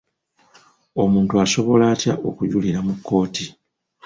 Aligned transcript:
Omuntu 1.03 1.33
asobola 1.43 1.83
atya 1.93 2.13
okujulira 2.29 2.79
mu 2.87 2.93
kkooti? 2.97 3.45